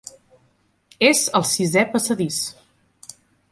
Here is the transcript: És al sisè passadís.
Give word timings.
És 1.09 1.21
al 1.41 1.45
sisè 1.51 1.85
passadís. 1.93 2.43